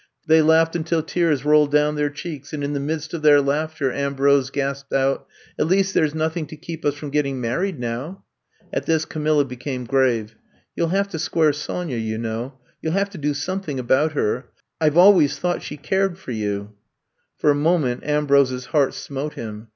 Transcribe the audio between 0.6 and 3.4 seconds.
until tears rolled down their cheeks, and in the midst of their